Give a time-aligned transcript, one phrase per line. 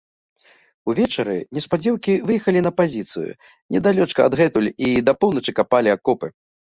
[0.93, 3.29] Увечары, неўспадзеўкі, выехалі на пазіцыю,
[3.75, 6.27] недалёчка адгэтуль, і да паўночы капалі акопы.